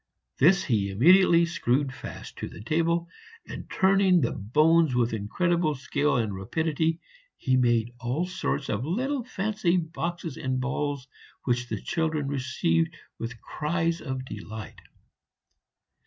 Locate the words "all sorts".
7.99-8.67